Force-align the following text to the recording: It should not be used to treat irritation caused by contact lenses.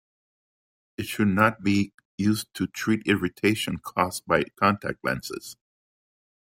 It 0.97 1.05
should 1.05 1.27
not 1.27 1.61
be 1.61 1.93
used 2.17 2.51
to 2.55 2.65
treat 2.65 3.05
irritation 3.05 3.77
caused 3.77 4.25
by 4.25 4.45
contact 4.59 4.97
lenses. 5.03 5.57